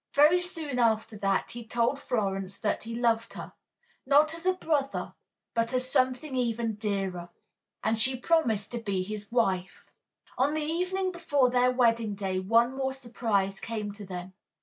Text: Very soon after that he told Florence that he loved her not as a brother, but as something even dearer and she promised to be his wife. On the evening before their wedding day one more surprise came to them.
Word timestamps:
Very 0.15 0.41
soon 0.41 0.79
after 0.79 1.15
that 1.17 1.51
he 1.51 1.63
told 1.63 1.99
Florence 2.01 2.57
that 2.57 2.85
he 2.85 2.95
loved 2.95 3.33
her 3.33 3.53
not 4.03 4.33
as 4.33 4.47
a 4.47 4.55
brother, 4.55 5.13
but 5.53 5.71
as 5.75 5.87
something 5.87 6.35
even 6.35 6.73
dearer 6.73 7.29
and 7.83 7.99
she 7.99 8.15
promised 8.17 8.71
to 8.71 8.79
be 8.79 9.03
his 9.03 9.31
wife. 9.31 9.85
On 10.39 10.55
the 10.55 10.63
evening 10.63 11.11
before 11.11 11.51
their 11.51 11.69
wedding 11.69 12.15
day 12.15 12.39
one 12.39 12.75
more 12.75 12.93
surprise 12.93 13.59
came 13.59 13.91
to 13.91 14.03
them. 14.03 14.33